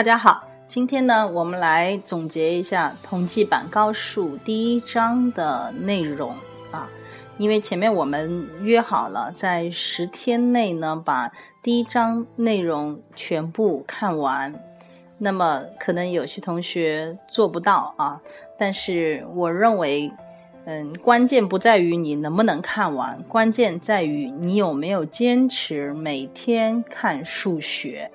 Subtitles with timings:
[0.00, 6.34] 大家好，今天呢，我们来总结一下统计版高数第一章的内容
[6.70, 6.88] 啊。
[7.36, 11.30] 因为前面我们约好了，在十天内呢，把
[11.62, 14.54] 第一章内容全部看完。
[15.18, 18.18] 那么可能有些同学做不到啊，
[18.58, 20.10] 但是我认为，
[20.64, 28.10] 嗯，关键不在于你能不能看完，关键在于你有没有坚持每天看数学。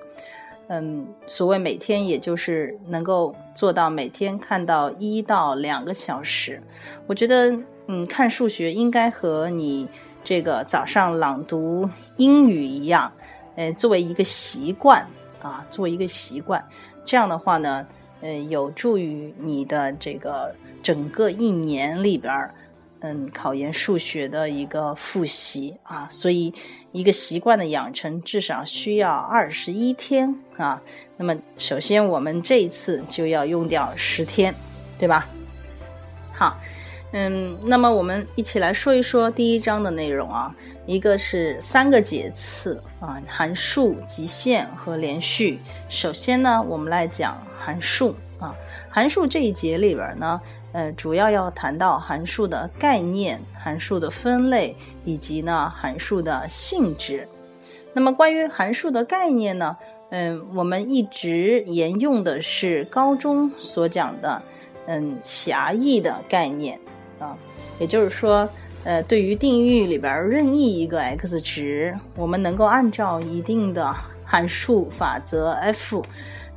[0.68, 6.60] 嗯，所谓每天，也就是能够做到每天看到一到两个小时。
[7.06, 9.86] 我觉得，嗯，看数学应该和你
[10.24, 13.12] 这个早上朗读英语一样，
[13.54, 15.06] 呃，作为一个习惯
[15.40, 16.64] 啊，作为一个习惯。
[17.04, 17.86] 这样的话呢，
[18.20, 20.52] 呃，有助于你的这个
[20.82, 22.52] 整个一年里边儿。
[23.00, 26.52] 嗯，考研数学的一个复习啊，所以
[26.92, 30.80] 一个习惯的养成至少需要二十一天啊。
[31.18, 34.54] 那么，首先我们这一次就要用掉十天，
[34.98, 35.28] 对吧？
[36.32, 36.58] 好，
[37.12, 40.54] 嗯，那么我们一起来说一说第一章的内容啊。
[40.86, 45.58] 一个是三个节次啊，函数、极限和连续。
[45.90, 48.54] 首先呢，我们来讲函数啊。
[48.88, 50.40] 函数这一节里边呢。
[50.76, 57.26] 呃，主要要谈到函数的概念、函数的分类以及呢函数的性质。
[57.94, 59.74] 那么关于函数的概念呢，
[60.10, 64.42] 嗯，我们一直沿用的是高中所讲的，
[64.86, 66.78] 嗯，狭义的概念
[67.18, 67.34] 啊，
[67.78, 68.46] 也就是说，
[68.84, 76.04] 呃，对于定义域里边任意一个 x 值，我们能够按照一定的函数法则 f。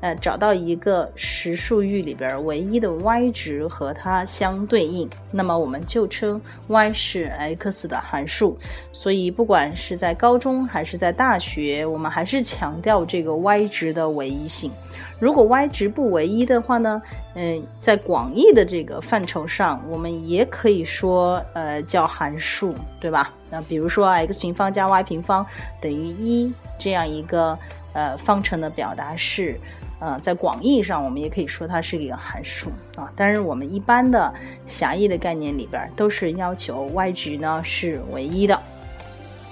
[0.02, 8.58] 呃，找到一个实数域里边唯一的 y 值和它相对应，那么我们就称 y 是 x 的函数。
[8.94, 14.72] 所以，不管是在高中还是在大学，我们还是强调这个 y 值的唯一性。
[15.20, 17.02] 如果 y 值不唯一的话呢，
[17.36, 23.34] 嗯，在广义的这个范畴上，我们也可以说，呃，叫函数，对吧？
[23.50, 25.46] 那比如说 x 平方加 y 平方
[25.82, 27.58] 等于一这样一个
[27.92, 29.60] 呃方程的表达式。
[30.00, 33.12] 呃，在广义上，我们也可以说它是一个函数啊。
[33.16, 34.34] 但是我们一般的
[34.66, 38.58] 狭义的概念里边，都是要求 y 值呢是唯一的。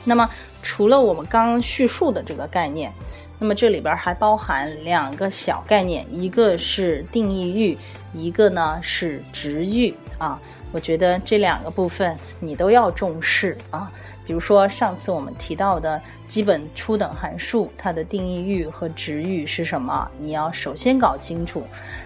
[0.06, 0.30] 那么，
[0.62, 2.94] 除了我们刚刚叙述的这个概念，
[3.38, 7.78] 那么这里边还包含两个小概念，一个是定义域，
[8.14, 10.40] 一个呢是值域啊。
[10.72, 13.92] 我觉得这两个部分你都要重视啊。
[14.28, 20.12] 比如说上次我们提到的基本初等函数，它的定义域和值域是什么？
[20.20, 21.64] 你要首先搞清楚，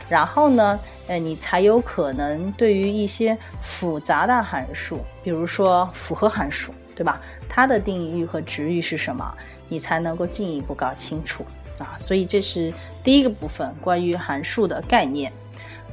[0.08, 7.20] 然后呢，呃，你才有可能对于一些复杂的函数，比如说复合函数，对吧？
[7.50, 9.36] 它的定义域和值域是什么？
[9.68, 11.44] 你才能够进一步搞清楚
[11.80, 11.96] 啊。
[11.98, 12.72] 所以这是
[13.04, 15.34] 第一个部分，关于函数的概念。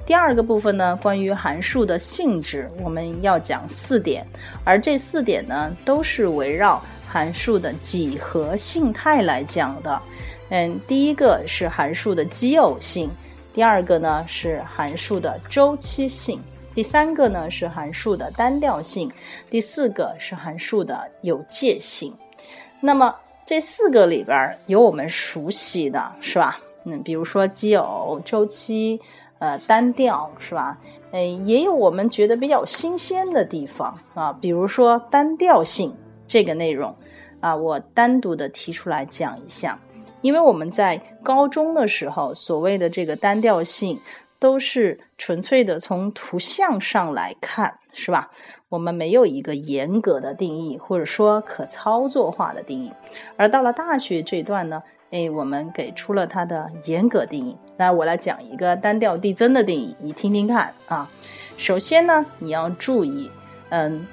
[0.08, 4.26] 第二个部分呢，关于函数的性质，我们要讲四点，
[4.64, 10.02] 而这四点呢，都是围绕函数的几何性态来讲的。
[10.48, 13.10] 嗯，第一个是函数的奇偶性，
[13.52, 16.40] 第二个呢是函数的周期性，
[16.74, 19.12] 第三个呢是函数的单调性，
[19.50, 22.16] 第四个是函数的有界性。
[22.80, 23.14] 那么
[23.44, 26.58] 这四个里边有我们熟悉的是吧？
[26.84, 28.98] 嗯，比如说奇偶、周期。
[29.38, 30.78] 呃，单调是吧？
[31.12, 36.94] 呃，也有我们觉得比较新鲜的地方啊，比如说单调性这个内容
[37.40, 39.78] 啊，我单独的提出来讲一下。
[40.20, 44.00] 因为我们在高中的时候，所谓的这个单调性，
[44.40, 48.30] 都是纯粹的从图像上来看，是吧？
[48.68, 52.92] 我们没有一个严格的定义，或者说可操作化的定义。
[53.36, 54.82] 而到了大学这段呢？
[55.10, 57.56] 哎，我们给出了它的严格定义。
[57.76, 61.10] 那我来讲一个单调递增的定义，你听听看啊。
[61.56, 63.30] 首先呢，你要注意，
[63.70, 64.06] 嗯，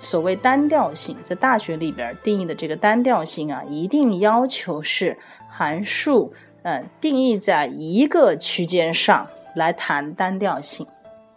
[0.00, 5.16] 所谓单调性，在大学里边定义的这个单调性啊，一定要求是
[5.48, 6.32] 函数，
[6.62, 10.86] 嗯，定义在一个区间上来谈单调性。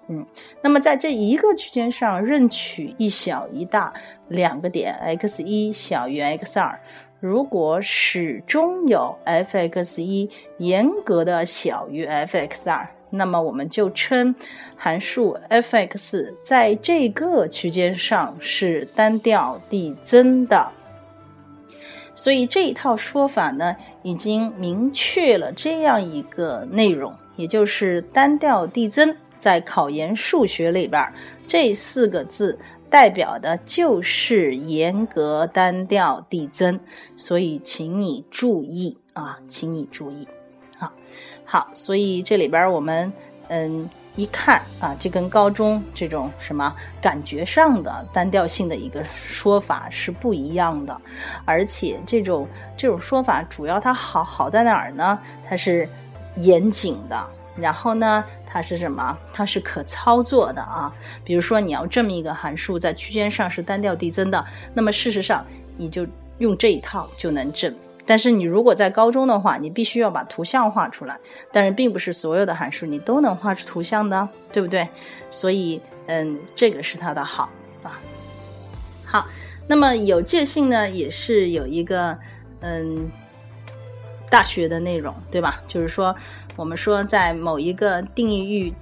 [0.07, 0.25] 嗯，
[0.61, 3.93] 那么在这一个区间上，任取一小一大
[4.27, 6.77] 两个点，x 一小于 x 二。
[7.23, 10.29] 如果始终有 f(x 一)
[10.59, 14.35] 严格的小于 f(x 二),那么我们就称
[14.75, 20.69] 函数 f(x) 在这个区间上是单调递增的。
[22.13, 31.01] 所以这一套说法呢，已经明确了这样一个内容，也就是单调递增在考研数学里边
[31.47, 32.59] 这四个字。
[32.93, 36.79] 代表的就是严格单调递增，
[37.15, 40.27] 所以请你注意啊，请你注意。
[40.77, 40.93] 好，
[41.43, 43.11] 好，所以这里边我们
[43.47, 50.95] 嗯一看啊，这跟高中这种什么感觉上的单调性的一个说法是不一样的，
[51.45, 52.47] 而且这种
[52.77, 55.17] 这种说法主要它好好在哪儿呢？
[55.49, 55.89] 它是
[56.35, 57.27] 严谨的。
[57.55, 59.17] 然后呢，它是什么？
[59.31, 60.93] 它是可操作的啊。
[61.23, 65.45] 比如说，你要证明一个函数在区间上是单调递增的，那么事实上
[65.77, 66.07] 你就
[66.39, 67.73] 用这一套就能证。
[68.05, 71.17] 但是你如果在高中的话，你必须要把图像画出来。
[71.51, 74.87] 但是并不是所有的函数你都能画出图像的，对不对？
[75.29, 77.49] 所以，嗯，这个是它的好
[77.83, 77.99] 啊。
[79.05, 79.27] 好，
[79.67, 82.17] 那么有界性呢，也是有一个
[82.61, 83.11] 嗯。
[84.33, 85.61] 大学的内容，对吧？
[85.67, 86.15] 就是说，
[86.55, 88.73] 我们说在某一个定义域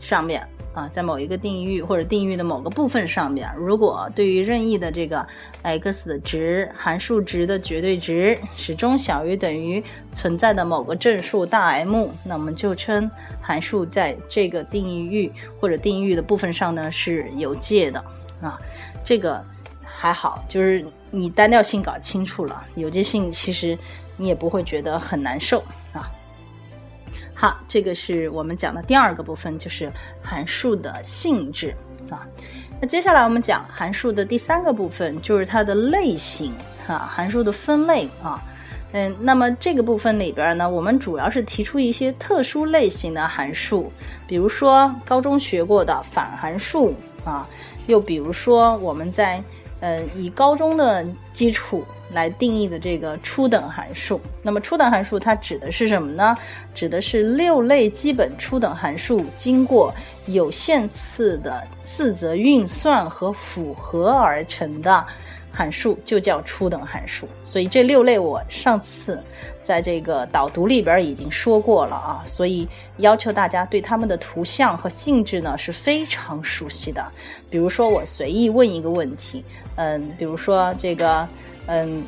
[0.00, 0.44] 上面
[0.74, 5.24] 啊，在某一个定义域或者定义域的某个部分上面，如果对于任意的这个
[5.62, 9.80] x 的值，函数值的绝对值始终小于等于
[10.12, 13.08] 存在的某个正数大 M，那我们就称
[13.40, 18.04] 函数在这个定义域或者定义域的部分上呢是有界的
[18.42, 18.58] 啊。
[19.04, 19.40] 这个
[19.84, 23.78] 还好，就是你单调性搞清楚了，有界性其实。
[24.20, 25.64] 你也不会觉得很难受
[25.94, 26.06] 啊。
[27.34, 29.90] 好，这个是我们讲的第二个部分，就是
[30.22, 31.74] 函数的性质
[32.10, 32.26] 啊。
[32.78, 36.52] 那接下来我们讲函数的第三个部分，就是它的类型
[36.86, 38.38] 啊，函数的分类啊。
[38.92, 43.90] 嗯，那么这个部分里边呢，我们主要是提出一些特殊类型的函数，
[44.26, 46.94] 比如说高中学过的反函数
[47.24, 47.48] 啊，
[47.86, 49.42] 又比如说我们在
[49.80, 51.86] 呃以高中的基础。
[52.12, 56.36] 来定义的这个初等函数，那么初等函数它指的是什么呢？
[56.74, 59.94] 指的是六类基本初等函数经过
[60.26, 65.06] 有限次的四则运算和复合而成的
[65.52, 67.28] 函数，就叫初等函数。
[67.44, 69.22] 所以这六类我上次
[69.62, 72.66] 在这个导读里边已经说过了啊，所以
[72.96, 77.04] 要求大家对它们的图像和性质呢是非常熟悉的。
[77.48, 79.44] 比如说我随意问一个问题，
[79.76, 81.28] 嗯，比如说这个。
[81.72, 82.02] 嗯，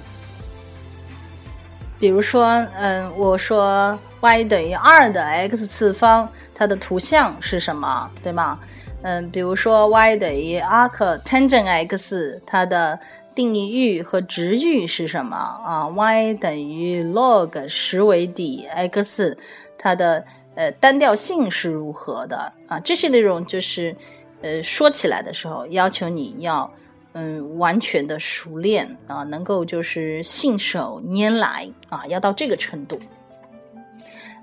[2.01, 8.59] 比如说，嗯，我说 y 等于二的 x 次方，它的图像是什么，对吗？
[9.03, 12.99] 嗯，比如说 y 等于 arctangent x，它的
[13.37, 19.39] 定义域和值域是什么啊？y 等于 log 十为底 x，
[19.79, 20.25] 它的
[20.57, 22.81] 呃单调性是如何的啊？
[22.81, 23.95] 这些内容就是
[24.43, 26.69] 呃说起来的时候要求你要。
[27.15, 32.99] 嗯，完全的熟练啊，能够就是信手拈来啊，要到这个程度。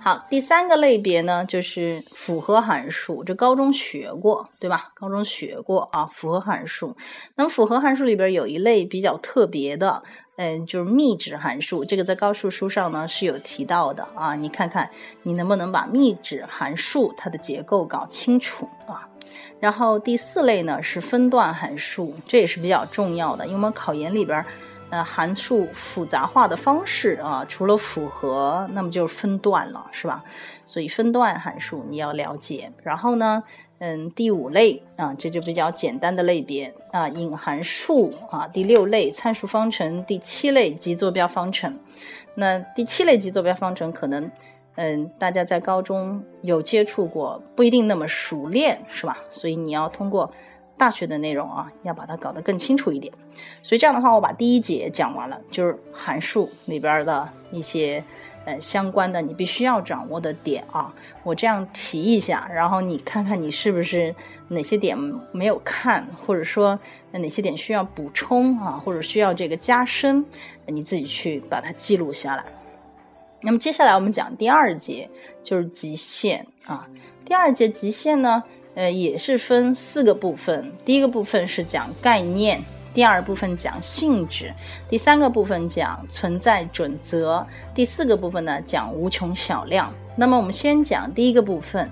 [0.01, 4.91] 好，第三个类别呢，就是复合函数，这高中学过对吧？
[4.93, 6.95] 高中学过啊，复合函数。
[7.35, 10.01] 那么复合函数里边有一类比较特别的，
[10.37, 14.35] 嗯，就是幂指函数，这个在高数书上呢是有提到的啊。
[14.35, 14.89] 你看看
[15.23, 19.08] 你能不能把幂指函数它的结构搞清楚啊？
[19.59, 24.43] 然后第四类呢是分段函数，这也是比较重要的，因为我们考研里边，
[24.89, 30.23] 呃，函数复杂化的方式啊，除了复合，那么就是分段了，是吧？
[30.65, 32.71] 所以分段函数你要了解。
[32.83, 33.43] 然后呢，
[33.79, 41.77] 嗯，第五类啊，这就比较简单的类别啊，隐函数啊，第六类参数方程，第七类极坐标方程。
[42.35, 44.31] 那第七类极坐标方程可能。
[44.75, 49.17] 嗯，大家在高中有接触过，不一定那么熟练，是吧？
[49.29, 50.31] 所以你要通过
[50.77, 53.13] 大学的内容啊，要把它搞得更清楚一点。
[53.61, 58.01] 所以这样的话，我把第一节讲完了，就是函数里边的一些
[58.45, 60.93] 呃相关的你必须要掌握的点啊。
[61.23, 64.15] 我这样提一下，然后你看看你是不是
[64.47, 64.97] 哪些点
[65.33, 66.79] 没有看，或者说
[67.11, 70.25] 哪些点需要补充啊，或者需要这个加深，
[70.67, 72.45] 你自己去把它记录下来。
[73.41, 75.09] 那么接下来我们讲第二节，
[75.43, 76.87] 就是极限啊。
[77.25, 78.43] 第二节极限呢，
[78.75, 80.71] 呃，也是分四个部分。
[80.83, 82.59] 第一个部分是讲概念，
[82.93, 84.53] 第二部分讲性质，
[84.87, 89.93] 第三个部分讲存在准则，第四个部分呢讲无穷小量。
[90.15, 91.89] 那么我们先讲第一个部分。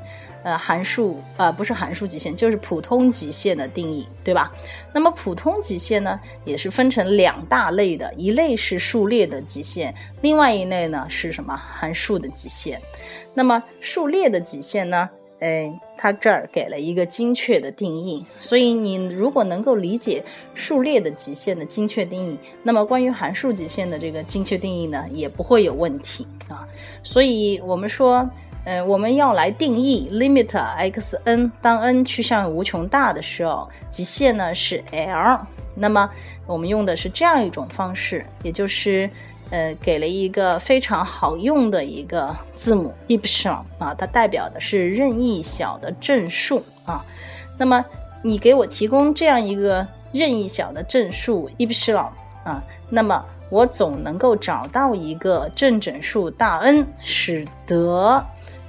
[0.47, 4.49] 呃，函数呃不是函数极限，就是普通极限的定义，对吧？
[4.93, 11.53] 那么普通极限呢，也是分成两大类的，一类是数列的极限，另外一类呢是什么？
[11.53, 12.79] 函数的极限。
[13.33, 15.09] 那么数列的极限呢，
[15.41, 20.23] 哎，它这儿给了一个精确的定义，所以你如果能够理解
[20.55, 26.65] 数列的极限的精确定义，那么关于函数极限的这个精确定义呢，也不会有问题啊。
[27.03, 28.25] 所以我们说。
[28.67, 35.39] 嗯，我们要来定义 limit x n，当 n 趋向于无穷大的时候，极限呢是 l。
[35.73, 36.09] 那么
[36.45, 39.09] 我们用的是这样一种方式，也就是
[39.51, 47.01] 呃，给了一个非常好用的一个字母 epsilon 啊，它代表的是任意小的正数啊。
[47.57, 47.85] 那么
[48.21, 52.09] 你给我提供这样一个任意小的正数 epsilon
[52.43, 58.21] 啊，那么我总能够找到一个正整数大 N，使得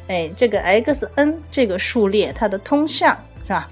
[0.09, 3.69] 哎这个 x n 这个数列它的通项是吧？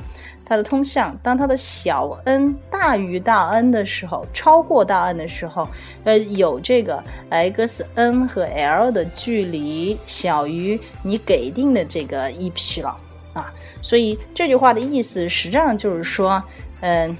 [0.48, 5.68] 它的通项，当它的小 n 大于大 N 的时候，超过大 N 的时候，
[6.04, 12.96] 呃，有这个 x n 和 l 的距离小于你给定的这个 eps 了
[13.32, 13.52] 啊，
[13.82, 16.40] 所以这句话的意思实际上就是说，
[16.80, 17.16] 嗯，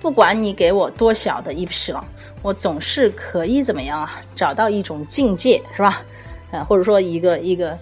[0.00, 2.04] 不管你给我多小的 eps 了
[2.42, 6.00] 我总是可以怎么样啊，找到一种境界，是吧？
[6.64, 7.78] 或者说一个一个。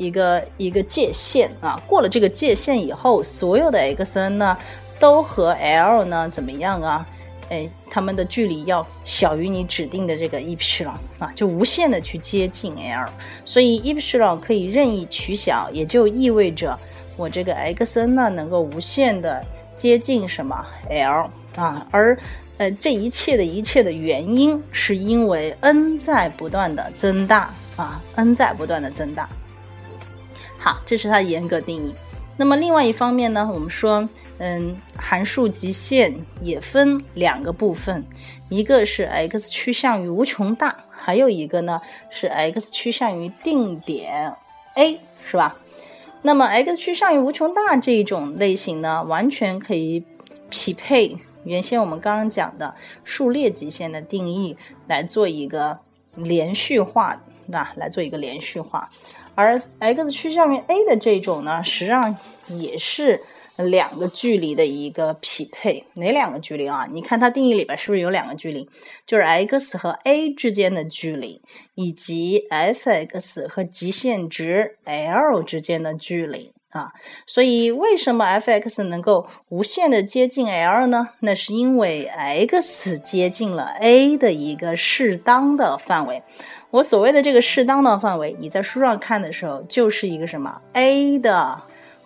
[0.00, 4.56] 一个一个界限啊，过了这个界限以后，所有的 x n 呢，
[4.98, 7.06] 都和 l 呢怎么样啊？
[7.50, 13.10] 哎，它们的距离要小于你指定的这个 epsilon 啊，就无限的去接近 l。
[13.44, 16.74] 所以 epsilon 可以任意取小，也就意味着
[17.14, 19.44] 我这个 x n 呢能够无限的
[19.76, 21.86] 接近什么 l 啊？
[21.90, 22.16] 而
[22.56, 29.28] 呃，这一切的一切的原因是因为 n 在不断的增大啊，n 在不断的增大。
[30.58, 31.94] 好，这是它的严格定义。
[32.36, 34.08] 那么另外一方面呢，我们说，
[34.38, 38.04] 嗯，函数极限也分两个部分，
[38.48, 44.34] 一个是 x 趋向于无穷大，还有一个呢是 x 趋向于定点
[44.74, 45.56] a，是吧？
[46.22, 50.04] 那么 x 趋向于无穷大这一种类型呢，完全可以
[50.48, 54.56] 匹配原先我们刚刚讲的数列极限的定义
[54.86, 55.78] 来做一个
[56.16, 58.90] 连续化，那来做一个连续化。
[59.34, 62.14] 而 x 趋向于 a 的这种呢，实际上
[62.48, 63.22] 也是
[63.56, 65.84] 两个距离的一个匹配。
[65.94, 66.86] 哪两个距离啊？
[66.90, 68.68] 你看它定义里边是不是有两个距离？
[69.06, 71.40] 就是 x 和 a 之间的距离，
[71.74, 76.92] 以及 f(x) 和极限值 l 之间的距离啊。
[77.26, 81.10] 所以为什么 f(x) 能够无限的接近 l 呢？
[81.20, 86.22] 那是因为 x 接近了 a 的一个适当的范围。
[86.70, 91.60] 我所谓的这个适当的范围，你在书上看的时候，就是一个什么 a 的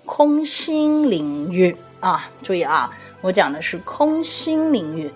[0.07, 2.31] 空心领域啊？
[2.43, 2.91] 注意啊，
[3.21, 5.13] 我讲的是空心领域。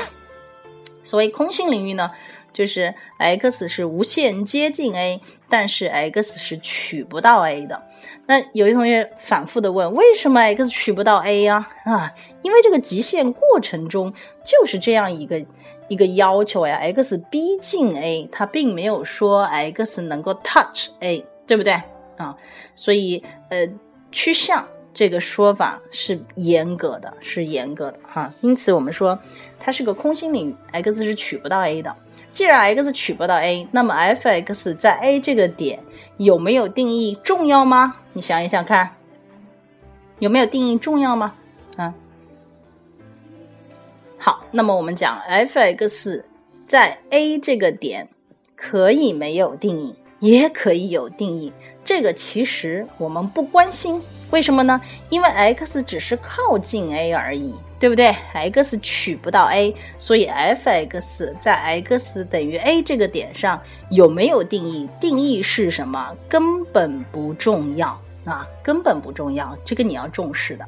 [1.02, 2.10] 所谓空心领域呢，
[2.52, 7.82] 就是 x 是无限接近 a，但是 x 是取不到 a 的。
[8.26, 11.68] 那有一同学反复的问，为什么 x 取不到 a 呀？
[11.84, 14.12] 啊，因为这个极限过程中
[14.44, 15.44] 就是这样一个。
[15.88, 21.72] 一个要求呀，x 逼近 a，它并没有说 x 能够 touch a，对不对
[22.16, 22.36] 啊？
[22.76, 23.68] 所以呃，
[24.12, 28.32] 趋向这个说法是严格的，是严格的哈。
[28.40, 29.18] 因此我们说
[29.58, 31.96] 它是个空心领域，x 是取不到 a 的。
[32.32, 35.80] 既然 x 取不到 a，那么 f(x) 在 a 这个点
[36.16, 37.96] 有没有定义重要吗？
[38.12, 38.96] 你想一想看，
[40.20, 41.34] 有没有定义重要吗？
[41.76, 41.92] 啊？
[44.16, 46.24] 好，那么我们讲 f(x)
[46.66, 48.08] 在 a 这个点
[48.54, 51.52] 可以没有定义，也可以有定义。
[51.82, 54.80] 这个其实我们不关心，为什么呢？
[55.08, 63.60] 因为 x 只是靠近 a 而已，对不对？x 取不到 a，所以 f(x) 在 x 等于 a 这个点上
[63.90, 64.88] 有没有定义？
[65.00, 66.16] 定义是什么？
[66.28, 67.88] 根本不重要
[68.24, 70.66] 啊，根本不重要，这个你要重视的。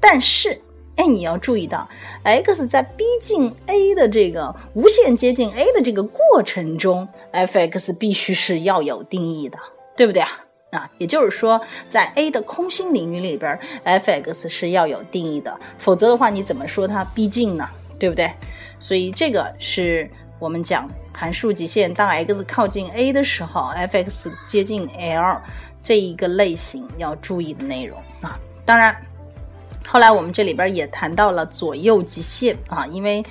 [0.00, 0.60] 但是。
[0.96, 1.88] 哎，你要注意到
[2.22, 9.58] ，x 在逼近 a 的这个无限接近 a 的这个过程中，f(x) 必须是要有定义的，
[9.96, 10.43] 对不对啊？
[10.76, 17.68] 啊，也就是说，在 a 的空心领域里边，f(x) 是要有定义的，否则的话，你怎么说它逼近呢？
[17.98, 18.30] 对不对？
[18.78, 25.40] 所以这个是我们讲函数极限，当 x 靠近 a 的时候，f(x) 接近 l
[25.82, 28.38] 这一个类型要注意的内容啊。
[28.64, 28.94] 当然。
[29.86, 33.22] 后来我们这里边也谈到了左右极限啊，因为，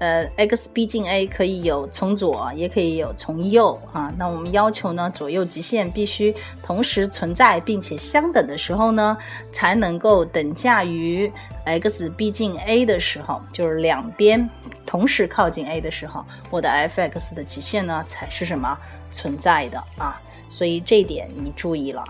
[0.00, 4.10] 呃，x 逼近 a 可以有从左，也可以有从右啊。
[4.16, 9.14] 那我们要求呢，左右极限必须同时存在并且相等的时候呢，
[9.52, 11.30] 才能够等价于
[11.64, 14.48] x 逼近 a 的时候，就是两边
[14.86, 18.74] 同时靠近 a 的时候，我的 f(x) 的极限呢才是什么
[19.12, 20.18] 存在的啊？
[20.48, 22.02] 所以这一点你注意了。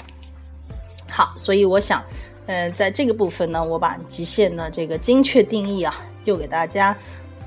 [1.09, 2.01] 好，所以我想。
[2.47, 6.97] 呃，在这个部分呢，我把极限的这个精确定义啊，又给大家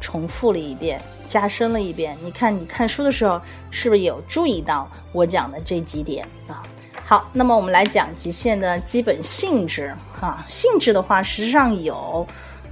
[0.04, 2.18] 重复了一遍，加深了一遍。
[2.22, 3.40] 你看，你看书的时候
[3.72, 6.62] 是不是有注意到我讲的这几点啊？
[7.06, 10.44] 好，那么我们来讲极限的基本性质啊。
[10.46, 12.28] 性质的话，实际上有，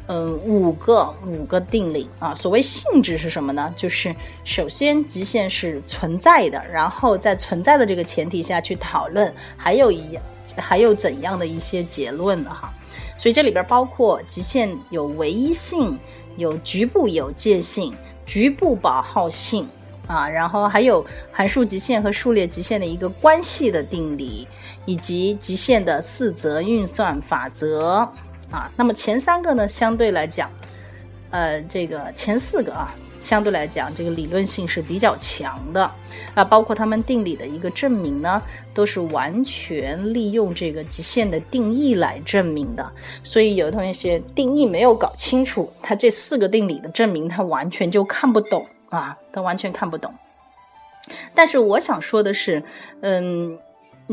[0.07, 2.35] 嗯，五个五个定理啊。
[2.35, 3.73] 所谓性质是什么呢？
[3.77, 10.19] 就是首先极限是存在的，然后在存在的这个前提下去讨论，还有一
[10.57, 12.49] 还有怎样的一些结论呢？
[12.53, 12.73] 哈。
[13.17, 15.95] 所以这里边包括极限有唯一性，
[16.37, 17.93] 有局部有界性，
[18.25, 19.67] 局部保号性
[20.07, 24.47] 啊，然后还有函数极限和数列极限的一个关系的定理，
[24.85, 28.09] 以及极限的四则运算法则。
[28.49, 30.51] 啊，那么前三个呢，相对来讲，
[31.29, 35.89] 呃，这个前四个啊，相对来讲，这个理论性是比较强的
[36.33, 38.41] 啊，包括他们定理的一个证明呢，
[38.73, 42.91] 都是完全利用这个极限的定义来证明的。
[43.23, 50.13] 所以有的同学定义没有搞清楚，他这四个定理的证明，他完全就看不懂啊，他完全看不懂。
[51.33, 52.61] 但是我想说的是，
[53.01, 53.57] 嗯。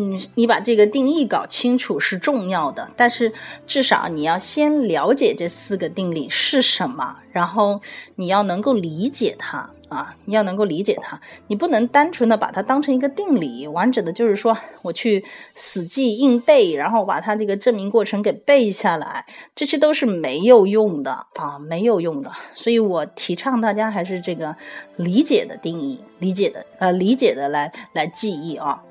[0.01, 3.33] 嗯，你把这个定义搞清楚是重要的，但是
[3.67, 7.81] 至少你要先了解这四个定理是什么，然后
[8.15, 15.25] 你要能够理解它啊，你要能够理解它，你不能单纯的把它当成一个定理，完整的就是说我去
[15.57, 19.27] 死记硬背，然后把它这个证明过程给背下来，
[19.57, 22.31] 这些都是没有用的啊，没有用的。
[22.55, 24.55] 所以我提倡大家还是这个
[24.95, 28.85] 理解的定义，理解的呃理解的来来记忆啊。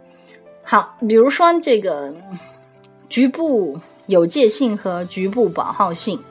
[0.69, 2.13] 好，比如说这个
[3.07, 6.21] 局部有界性和局部保号性，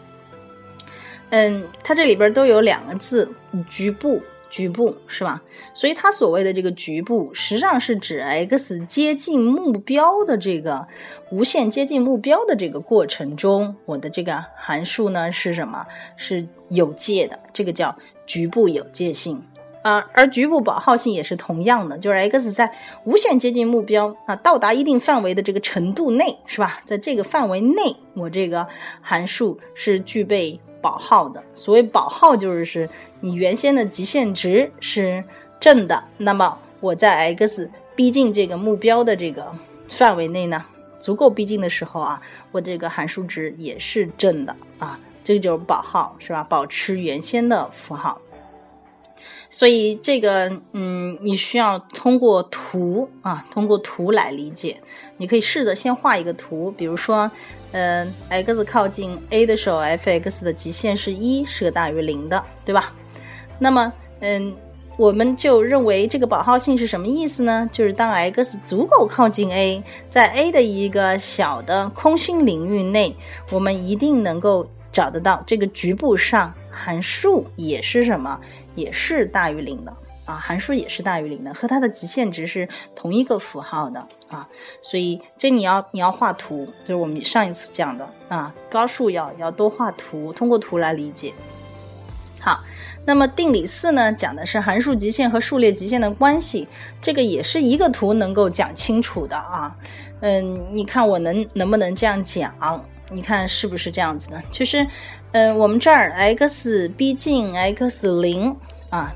[1.30, 3.32] 嗯，它这里边都有两个字，
[3.66, 5.40] 局部，局部是吧？
[5.72, 10.86] 所以它所谓的这个局部，实际上是指 x 接近目标的这个
[11.30, 15.86] 无限接近目标的这个过程中，我的这个函数呢是什么？
[16.18, 19.42] 是有界的，这个叫局部有界性。
[19.86, 22.74] 啊，而局部保号性也是同样的，就是 x 在
[23.04, 26.82] 无限接近目标啊，到达一定范围的这个程度内，是吧？
[26.84, 28.66] 在这个范围内，我这个
[29.00, 31.40] 函数是具备保号的。
[31.54, 32.90] 所谓保号，就是是
[33.20, 35.22] 你原先的极限值是
[35.60, 39.54] 正的，那么我在 x 逼近这个目标的这个
[39.88, 40.64] 范围内呢，
[40.98, 42.20] 足够逼近的时候啊，
[42.50, 46.42] 我这个函数值也是正的啊，这个就是保号，是吧？
[46.42, 48.20] 保持原先的符号。
[49.48, 54.80] 所以这个，嗯，你需要通过图啊，通过图来理解。
[55.18, 57.30] 你可以试着先画一个图，比如说，
[57.72, 62.92] 嗯，x 靠近 a 的时候，f(x) 的极限是一，是个大于零的，对吧？
[63.58, 64.54] 那么，嗯，
[64.98, 67.68] 我们就认为这个保号性是什么意思呢？
[67.72, 73.14] 就是当 x 足够靠近 a，在 a 的一个小的空心领域内，
[73.50, 78.40] 我们一定能够找得到这个局部上函数也是什么？
[78.74, 79.96] 也是大于零的
[80.26, 84.46] 啊，函数也是大于零的，和它的极限值是同一个符号的啊，
[84.82, 91.32] 所以这你要你要画图，就是我们上一次讲的啊，高数要要多画图，通过图来理解。
[92.38, 92.60] 好，
[93.06, 96.68] 那么定理四呢，讲的是函数极限和数列极限的关系，
[97.00, 99.74] 这个也是一个图能够讲清楚的啊。
[100.20, 102.52] 嗯，你看我能能不能这样讲？
[103.10, 104.42] 你看是不是这样子的？
[104.50, 104.86] 其实，
[105.32, 108.56] 嗯，我们这儿 x 逼近 x 零
[108.90, 109.14] 啊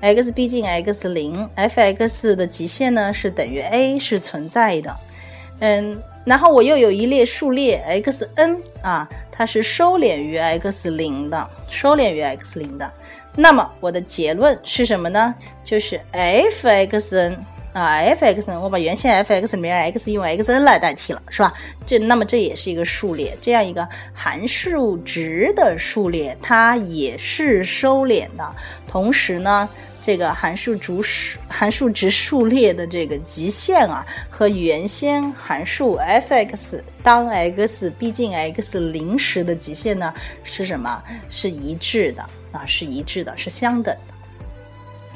[0.00, 4.96] ，x 逼近 x 零，f(x) 的极限呢是等于 a 是存在的，
[5.60, 12.92] 嗯，然后我又有一列数列 xn 啊，它是收敛于 x 零的，收敛于 x 零的，
[13.34, 15.34] 那么我的结论是什么呢？
[15.64, 17.36] 就是 f(xn)。
[17.76, 21.52] 啊，f(x)，呢我把原先 f(x) 里面 x 用 xn 来代替了，是吧？
[21.84, 28.50] 这那么这也是一个数列，这样一个函数值的数列，它也是收敛的。
[28.88, 29.68] 同时呢，
[30.00, 41.02] 这个函数值数函数值数列的这个极限啊，和原先函数 f(x) 当 x 逼近 x 零时的极限呢，是什么？
[41.28, 44.15] 是一致的啊，是一致的，是相等的。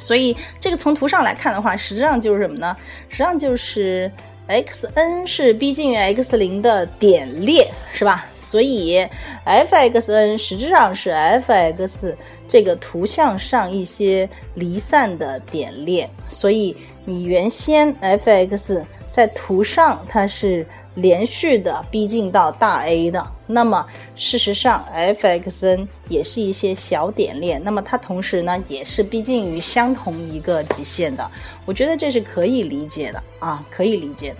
[0.00, 2.76] 所以这个从图上来看的话，实际上就是什么呢？
[3.08, 4.10] 实际上就是
[4.48, 8.26] xn 是逼近于 x 零的点列，是吧？
[8.40, 9.06] 所以
[9.44, 12.16] f(xn) 实质上是 f(x)
[12.48, 16.08] 这个图像上一些离散的点列。
[16.28, 18.82] 所以你原先 f(x)
[19.20, 20.66] 在图上它是。
[20.96, 31.30] 连续的逼近到大 A 的，那么事实上 f(xn) 也是一些小点列，那么它同时呢也是逼近于相同一个极限的，
[31.64, 34.38] 我觉得这是可以理解的啊，可以理解的。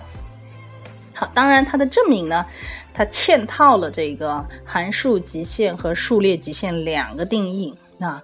[1.13, 2.45] 好，当然它的证明呢，
[2.93, 8.21] 它嵌套了这个函数极限和数列极限两个定义啊，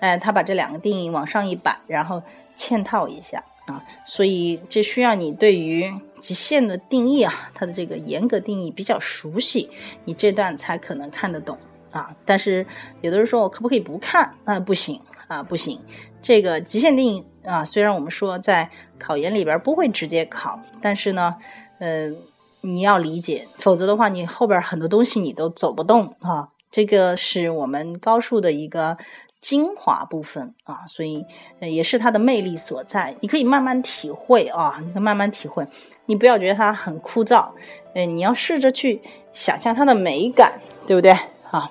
[0.00, 2.22] 哎，它把这两个定义往上一摆，然后
[2.54, 3.42] 嵌套一下。
[3.70, 9.70] 啊，所以这需要你对于极限的定义啊，它的这个严格定义比较熟悉，
[10.04, 11.56] 你这段才可能看得懂
[11.92, 12.14] 啊。
[12.24, 12.66] 但是
[13.00, 14.34] 有的人说我可不可以不看？
[14.44, 15.80] 那不行啊，不行。
[16.20, 21.36] 这个极限定义啊，虽然我们说在考研里边不会直接考，但是呢，
[21.78, 22.16] 嗯，
[22.60, 26.48] 你要理解，否则的话，你后边很多东西你都走不动啊。
[26.70, 28.96] 这个是我们高数的一个
[29.40, 31.24] 精华部分啊，所以
[31.60, 33.16] 也是它的魅力所在。
[33.20, 35.66] 你可以慢慢体会啊，你可以慢慢体会，
[36.06, 37.48] 你不要觉得它很枯燥，
[37.94, 39.00] 哎，你要试着去
[39.32, 41.12] 想象它的美感，对不对？
[41.50, 41.70] 啊，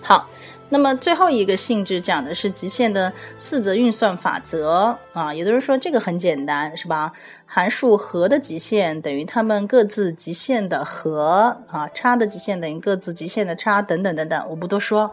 [0.00, 0.28] 好。
[0.74, 7.12] 那么最后一个性质讲的是极限的四则运算法则啊，有的人说这个很简单，是吧？
[7.54, 15.12] 函数和的极限等于它们各自极限的和啊，差的极限等于各自极限的差，等等等等，我不多说。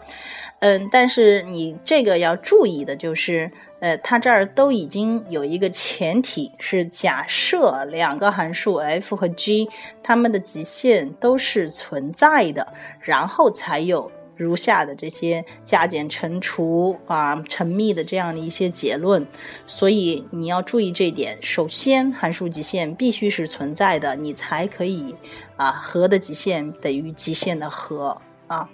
[0.60, 9.68] 嗯，但是你这个要注意的就是，呃，它这儿都已经有一个前提是假设两个函数 f 和 g
[10.02, 12.66] 它们的极限都是存在的，
[13.02, 14.10] 然后才有。
[14.40, 19.28] 如下的这些加减乘除啊、乘幂的这样的一些结论，
[19.68, 21.38] 所以你要注意这一点。
[21.42, 25.14] 首先，函数极限必须是存在的，你才可以
[25.58, 28.70] 啊和的极限等于极限的和啊，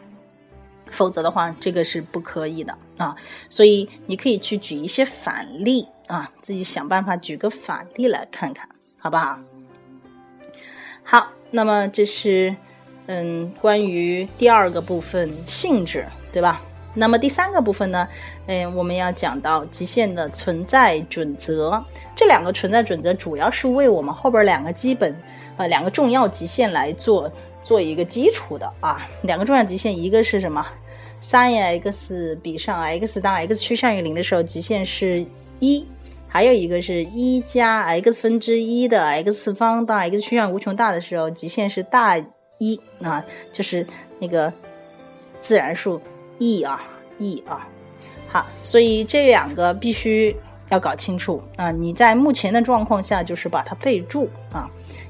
[0.92, 3.16] 否则的话，这个是不可以的啊。
[3.50, 9.40] 所以你可以去举一些反例啊，自己想办法举个反例来看看，好不好？
[11.04, 12.56] 好，那么这是。
[13.08, 16.62] 嗯，关于第二个部分性质，对吧？
[16.98, 18.08] 那么第三个部分呢？
[18.48, 21.84] 嗯，我们要讲到极限的存在准则。
[22.16, 25.14] 这两个存在准则主要是为我们后边两个基本
[25.58, 27.30] 呃两个重要极限来做
[27.62, 29.06] 做一个基础的啊。
[29.24, 30.66] 两个重要极限，一个是什么
[31.22, 35.26] ？sin x 比上 x 当 x 趋向于零的时候，极限是
[35.60, 35.84] 一；
[36.30, 42.18] 还有一个是一加 x 分之一的 x 次方当 x 趋向无穷大的时候，极限是大。
[42.58, 43.86] 一啊，就是
[44.20, 44.52] 那个
[45.40, 46.02] 自然数
[46.40, 46.82] e 啊
[47.20, 47.68] ，e 啊，
[48.28, 50.36] 好，所以这两个必须
[50.70, 51.72] 要搞清楚啊。
[51.72, 54.70] 你在目前的状况下，就是把它备注啊，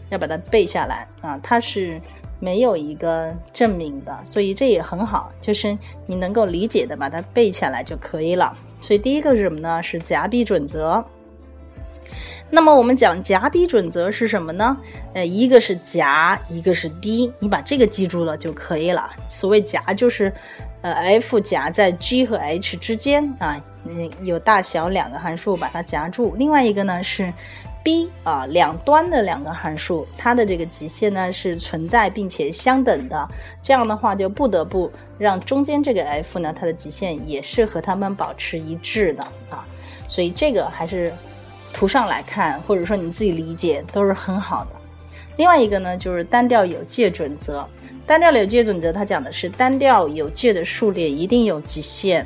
[0.10, 1.39] 要把它背下来啊。
[1.43, 2.01] 它是
[2.39, 8.58] 没有一个证明的，所以这也很好，就是你能够理解的，把它背下来就可以了。
[8.81, 9.81] 所以第一个是什么呢？
[9.81, 11.03] 是夹逼准则。
[12.49, 14.77] 那么我们讲夹逼准则是什么呢？
[15.13, 19.09] 呃，一个是夹，一个是逼，你把这个记住了就可以了。
[19.27, 20.31] 所谓夹就是，
[20.81, 26.35] 呃，f 夹在 g 和 h 之间啊，嗯，有大小两个函数把它夹住。
[26.37, 27.33] 另外一个呢是
[27.83, 33.27] b 啊，两端的两个函数，它的这个极限呢是存在并且相等的。
[33.61, 39.65] 这样的话就不得不让中间这个 f 呢，它的极限也是和它们保持一致的啊。
[40.07, 41.11] 所以这个还是。
[41.75, 44.71] 图上来看，或者说你自己理解都是很好的。
[45.35, 47.67] 另外一个呢，就是单调有界准则。
[48.05, 52.25] 单调有界准则，它讲的是单调有界的数列一定有极限。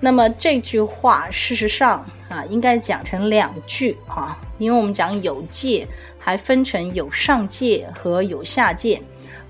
[0.00, 5.86] 那么这句话事实上啊，应该讲成两句啊，因为我们讲有界
[6.18, 8.98] 还分成有上界和有下界，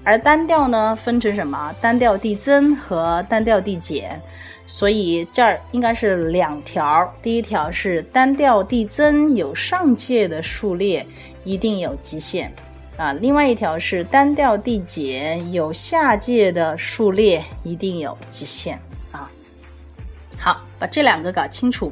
[0.02, 1.72] 而单调呢分成什么？
[1.80, 4.20] 单调递增和单调递减。
[4.70, 11.04] 所以这儿应该是两条，第一条是单调递增有上界的数列
[11.42, 12.52] 一定有极限
[12.98, 18.78] 啊，另外一条是单调递减有下界的数列一定有极限
[19.10, 19.30] 啊。
[20.36, 21.90] 好，把这两个搞清楚，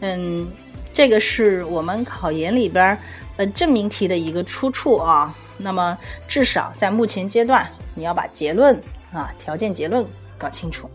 [0.00, 0.48] 嗯，
[0.92, 2.98] 这个是我们考研里边
[3.36, 5.32] 呃证明题的一个出处啊。
[5.58, 8.74] 那么至少在目前阶段，你要把结论
[9.12, 10.04] 啊条件结论
[10.36, 10.90] 搞清楚。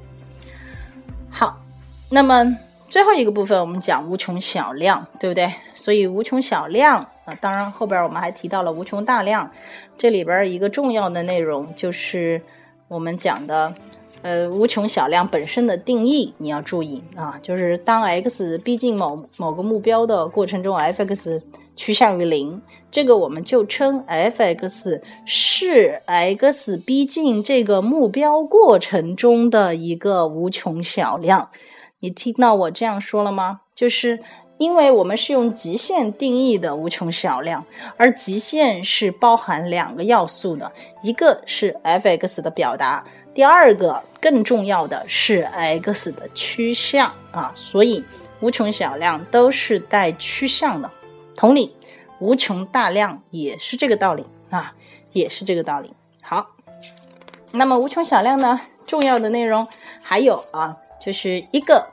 [1.31, 1.57] 好，
[2.09, 2.57] 那么
[2.89, 5.51] 最后一个部分我们讲无穷小量，对不对？
[5.73, 9.49] 所以无穷小量啊，当然后边我们还提到了无穷大量，
[9.97, 12.41] 这里边一个重要的内容就是
[12.87, 13.73] 我们讲的。
[14.23, 21.41] 呃，无穷小量本身的定义你要注意啊，就是当 x 逼近某某个目标的过程中，f(x)
[21.75, 31.49] 趋向于零，这个我们就称 f(x) 是 x 逼近这个目标过程中的一个无穷小量。
[31.99, 33.61] 你听到我这样说了吗？
[33.75, 34.19] 就是。
[34.57, 37.65] 因为我们是用极限定义的无穷小量，
[37.97, 43.03] 而极限是包含两个要素的，一个是 f(x) 的表达，
[43.33, 48.05] 第二个更重要的是 x 的趋向啊，所以
[48.39, 50.87] 无穷小量都是带趋向的。
[51.35, 51.75] 同理，
[52.19, 54.73] 无穷大量也是这个道理啊，
[55.11, 55.93] 也是这个道理。
[56.21, 56.51] 好，
[57.51, 59.67] 那么无穷小量呢，重要的内容
[60.01, 61.87] 还有啊，就是一个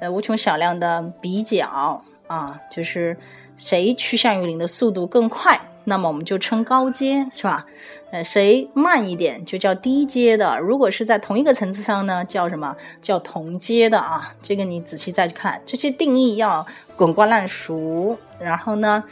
[0.00, 2.02] 呃无穷小量的比较。
[2.26, 3.14] 啊，就是
[3.54, 7.66] 谁趋向于零的速度更快那么我们就称高阶，是吧？
[8.12, 10.58] 呃，谁慢一点就叫低阶的。
[10.58, 14.34] 如果是在同一个层次上呢，叫什么叫同阶的啊？
[14.40, 18.16] 这个你仔细再看这些定义要滚瓜烂熟。
[18.44, 19.02] 然后呢，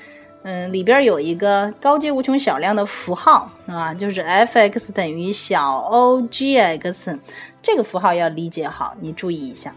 [0.42, 7.18] 嗯，里边有一个高阶无穷小量的符号啊，就是 f(x) 等于小 o(g)(x)，
[7.62, 9.74] 这个符号要理解好，你注意一下。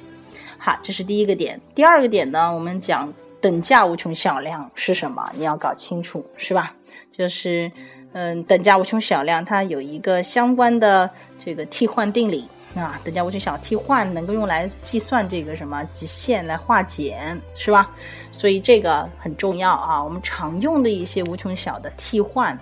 [0.57, 1.61] 好，这是第一个点。
[1.73, 5.31] 第二个点呢，我们讲等价无穷小量是什么？
[5.35, 6.73] 你要搞清楚，是吧？
[7.11, 7.71] 就是，
[8.13, 17.89] 嗯，等价无穷小量它有一个相关的这个替换定理啊，等价无穷小替换能够用来计算这个什么极限来化简，是吧？
[18.31, 20.03] 所以这个很重要啊。
[20.03, 22.57] 我们常用的一些无穷小的替换，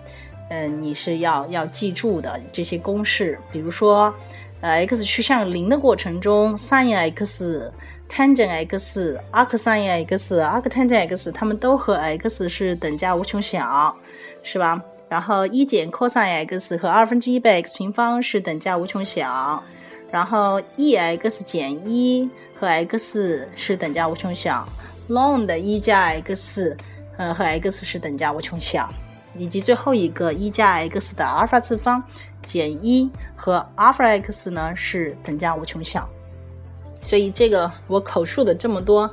[0.50, 4.14] 嗯，你是要要记住的这些公式，比如说。
[4.62, 7.70] 呃，x 趋向零的过程中，sin x、
[8.08, 13.94] tangent x、arcsin x、arctangent x，它们都和 x 是等价无穷小，
[14.42, 14.82] 是吧？
[15.10, 19.62] 然后一减 cos x 和二分之一倍 x 平方是等价无穷小，
[20.14, 24.64] 然后 e x 减一和 x 是等价无穷小
[25.10, 26.78] ，ln 的一加 x，
[27.18, 28.88] 呃，和 x 是等价无穷小，
[29.36, 32.04] 以及最后一个一加 x 的阿尔法次方。
[32.46, 36.08] 减一和阿尔法 x 呢是等价无穷小，
[37.02, 39.10] 所以这个我口述的这么多，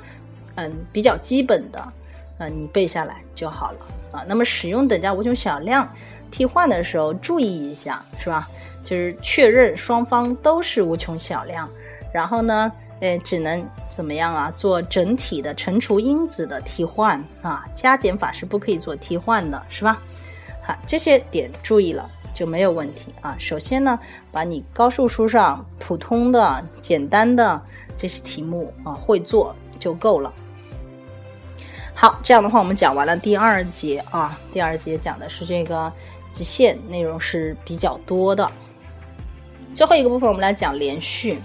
[0.57, 1.93] 嗯，比较基本的，
[2.41, 3.79] 嗯，你背下来就好了
[4.13, 4.25] 啊。
[4.27, 5.89] 那么使用等价无穷小量
[6.31, 8.49] 替换的时候，注意一下，是吧？
[8.85, 11.69] 就是确认双方都是无穷小量，
[12.13, 14.53] 然后呢，呃，只能怎么样啊？
[14.57, 20.01] 做整体的乘除因子的替换啊，加减法是不可以做替换的，是吧？
[20.63, 22.09] 好，这些点注意了。
[22.33, 23.35] 就没有问题啊。
[23.39, 23.99] 首先呢，
[24.31, 27.61] 把你高数书上普通的、简单的
[27.97, 30.33] 这些题目啊会做就够了。
[31.95, 34.39] 好，这样的话我们讲完了第二节啊。
[34.53, 35.93] 第二节讲的是这个
[36.33, 38.51] 极限，内容是比较多的。
[39.75, 41.39] 最后一个部分我们来讲连续。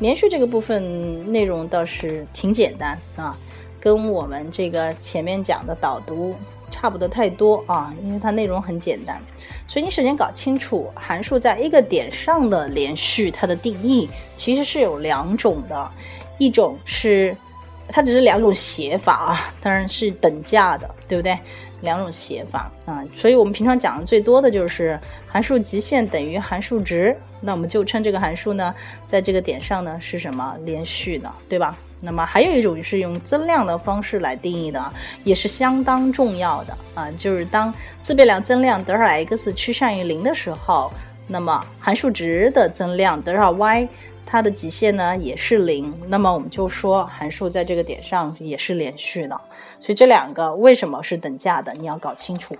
[0.00, 3.36] 连续这个部分内容倒是挺简单啊，
[3.80, 6.34] 跟我们这个前面讲的导读。
[6.68, 9.22] 差不得太多啊，因为它内容很简单，
[9.68, 15.90] 所以你首先搞清楚函数在一个点上的连续，它的定义其实是有两种的，
[16.38, 17.34] 一种是
[17.88, 21.38] 它只是两种写法啊，当然是等价的，对不对？
[21.82, 28.74] 两种写法啊，所以我们平常讲的最多的就是函数极限等于函数值，那我们就称这个函数呢，
[29.06, 31.76] 在这个点上呢是什么连续的，对吧？
[32.00, 37.72] 那么还有一种是用增量的方式来定义的，也是相当重要的啊，就是当
[38.02, 40.90] 自变量增量德尔塔 x 趋向于零的时候，
[41.26, 43.88] 那么函数值的增量德尔塔 y
[44.26, 49.40] 它的极限呢也是零，那么我们就说函数在这个点上也是连续的。
[49.80, 52.54] 所以这两个为什么是等价的，你要搞清楚。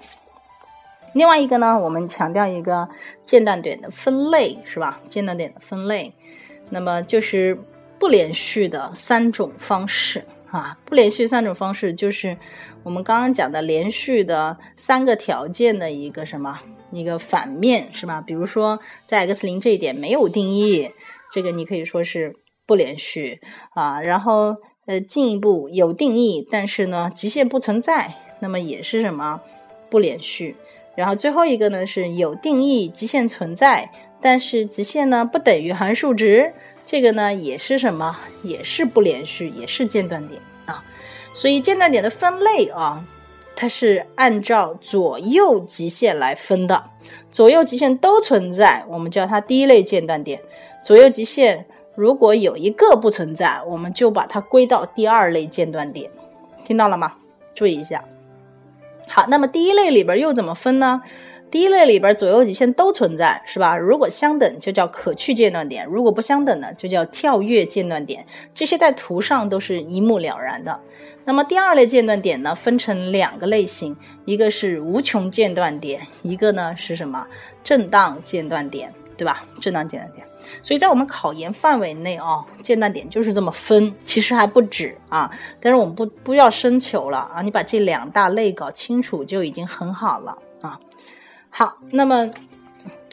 [1.12, 2.88] 另外一个呢，我们强调一个
[3.24, 5.00] 间断点的分类，是吧？
[5.10, 6.14] 间断点的分类，
[6.70, 7.58] 那么就是。
[7.98, 12.36] 不连续的三种方式啊，不连续三种方式就是
[12.82, 18.20] 我们刚刚讲的连续的三个条件的一个什么一个反面是吧？
[18.20, 20.90] 比如说在 x 零这一点没有定义，
[21.30, 22.36] 这个你可以说是
[22.66, 24.00] 不连续啊。
[24.00, 29.40] 然后呃进一步有定义，但是呢极限不存在，那么也是什么
[29.90, 30.56] 不连续。
[30.94, 36.54] 然后最后一个呢是有定义极限存在，但是极限呢不等于函数值。
[36.86, 38.16] 这个呢也是什么？
[38.42, 40.84] 也是不连续，也是间断点啊。
[41.34, 43.04] 所以间断点的分类啊，
[43.54, 46.90] 它是按照左右极限来分的。
[47.30, 50.40] 左右极限都存在，我们叫它第一类间断点。
[50.86, 56.08] 左右极限如果有一个不存在，我们就把它归到第二类间断点。
[56.64, 57.14] 听到了吗？
[57.56, 58.04] 注意一下。
[59.08, 61.02] 好，那么第一类里边又怎么分呢？
[61.50, 63.76] 第一类里边左右极限都存在，是吧？
[63.76, 68.24] 如果相等就叫可去间断点，如果不相等呢，就叫跳跃间断点。
[68.54, 70.78] 这些在图上都是一目了然的。
[71.24, 77.26] 那么第二类间断点呢，分成两个类型，一个是无穷间断点，一个呢是什么
[77.64, 79.44] 震荡间断点，对吧？
[79.60, 80.26] 震荡间断点。
[80.62, 85.30] 所以在我们考研范围内啊，间断点就是这么分，其实还不止啊。
[85.60, 90.78] 但是我们不不要深求了啊，你把这两大类搞清楚就已经很好了啊。
[91.50, 92.30] 好，那么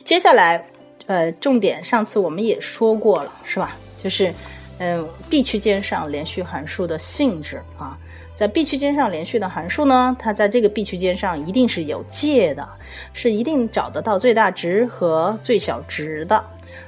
[0.03, 0.65] 接下来，
[1.07, 3.75] 呃，重点上次我们也说过了，是吧？
[4.03, 4.33] 就是，
[4.79, 7.97] 嗯，B 区间上连续函数的性质啊，
[8.35, 12.67] 在 B 区间上连续的函数呢，它在这个 B 区间上一定是有界的，
[13.13, 16.43] 是一定找得到最大值和最小值的。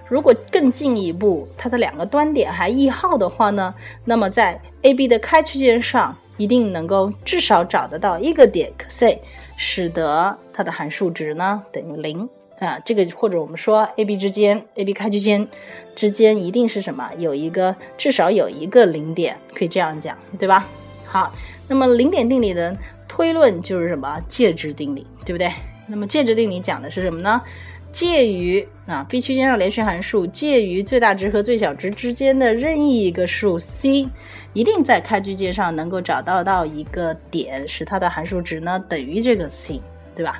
[0.07, 9.21] 如果更进一步，它的两个端点还异号的话呢，那么在 A、B 的开区间上，一定能够至少找得到一个点 C，
[9.55, 12.27] 使得它的函数值呢等于零
[12.59, 12.79] 啊。
[12.83, 15.47] 这个或者我们说 a b 之间 a b 开区间
[15.95, 17.11] 之间一定是什么？
[17.19, 20.67] 有一个至少有一个零点，可以这样讲，对吧？
[21.15, 21.31] 好，
[21.69, 22.75] 那么零点定理的
[23.07, 24.19] 推论就是什么？
[24.27, 25.49] 介质定理，对不对？
[25.87, 27.41] 那么介质定理讲的是什么呢？
[27.89, 34.09] 介于啊 B 区间上连续函数介于最大值和最小值之间的任意一个数 c，
[34.51, 39.79] 一定在开区间上能够找到到一个点，使它的函数值呢等于这个 c，
[40.13, 40.37] 对吧？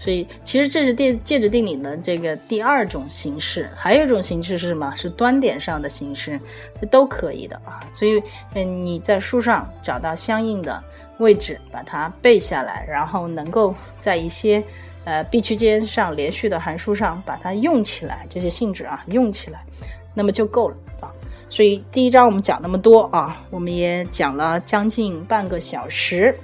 [0.00, 4.90] 所以其实这是电介质定理的这个第二种形式，还有一种形式是什么？
[4.96, 6.40] 是端点上的形式，
[6.80, 7.78] 这都可以的啊。
[7.92, 8.22] 所以
[8.54, 10.82] 嗯，你在书上找到相应的
[11.18, 14.64] 位置，把它背下来，然后能够在一些。
[15.04, 19.64] 呃，B 区间上连续的函数上把它用起来，这些性质啊用起来，
[20.12, 21.10] 那么就够了啊。
[21.48, 26.36] 所以第一章我们讲那么多啊，我们也讲了将近半个小时。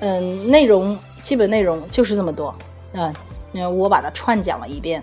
[0.00, 2.48] 嗯，内容基本内容就是这么多
[2.94, 3.12] 啊。
[3.52, 5.02] 嗯，我把它串讲了一遍。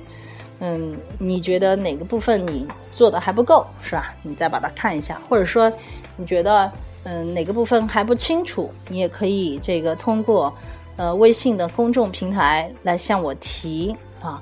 [0.60, 4.14] 嗯，你觉得哪个部分你做的还不够是吧？
[4.24, 5.72] 你再把它看一下，或者说
[6.16, 6.72] 你觉得
[7.04, 10.54] 嗯哪个部分还不清楚，你也可以这个通过。
[11.00, 14.42] 呃，微信的公众平台来向我提啊，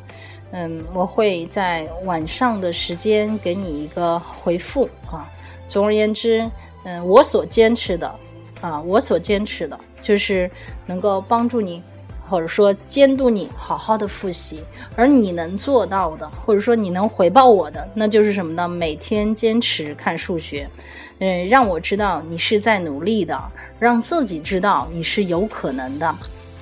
[0.51, 5.29] 嗯，我会在晚上的时间给你一个回复啊。
[5.67, 6.49] 总而言之，
[6.85, 8.15] 嗯，我所坚持的
[8.61, 10.49] 啊，我所坚持的就是
[10.85, 11.81] 能够帮助你，
[12.29, 14.63] 或者说监督你好好的复习。
[14.95, 18.67] 而你能做到的，或者说你能回报我的，那就是什么呢？
[18.67, 20.69] 每天坚持看数学，
[21.17, 23.35] 嗯，让我知道你是在努力的，
[23.79, 26.15] 让自己知道你是有可能的。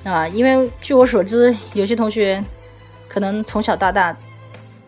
[0.04, 2.42] 啊，因为据我所知，有些同学
[3.06, 4.16] 可能从小到大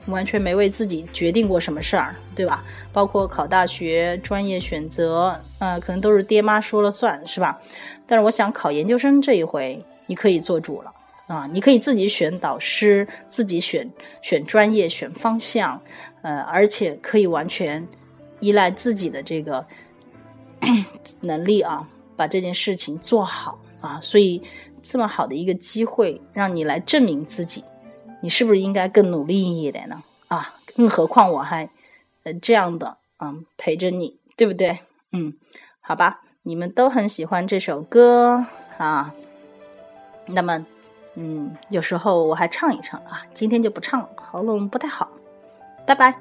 [0.07, 2.63] 完全没为自己决定过什么事儿，对吧？
[2.93, 7.59] 包括考大学、专业选择，呃，可能都是爹妈说了算，是吧？
[8.07, 10.93] 但是我想考研究生这一回，你可以做主了
[11.27, 11.47] 啊！
[11.53, 13.91] 你可以自己选导师，自己选
[14.23, 15.81] 选专业、选方向，
[16.23, 17.87] 呃，而且可以完全
[18.41, 19.67] 依赖自己的这个
[21.23, 24.01] 能力啊，把这件事情做好啊！
[24.01, 24.43] 所以。
[24.89, 27.65] 这么好的一个机会，让你来证明自己，
[28.23, 30.01] 你是不是应该更努力一点呢？
[30.29, 31.69] 啊，更何况我还
[32.23, 34.79] 呃这样的嗯陪着你，对不对？
[35.11, 35.35] 嗯，
[35.81, 38.45] 好吧，你们都很喜欢这首歌
[38.79, 39.13] 啊，
[40.27, 40.65] 那么
[41.17, 45.11] 嗯，有时候我还唱一唱啊，今天就不唱了，喉咙不太好，
[45.85, 46.15] 拜拜。